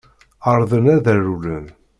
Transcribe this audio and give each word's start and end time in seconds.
Ԑerḍen 0.49 0.85
ad 0.95 1.05
rewlen. 1.17 1.65